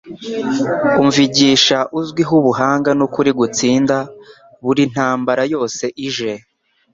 [1.01, 3.97] Umvigisha uzwiho ubuhanga n'ukuri gutsinda
[4.63, 6.31] buri ntambara yose ije.